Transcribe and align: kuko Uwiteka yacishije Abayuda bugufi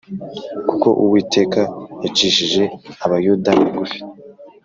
kuko 0.67 0.87
Uwiteka 1.03 1.61
yacishije 2.03 2.63
Abayuda 3.05 3.49
bugufi 3.59 3.99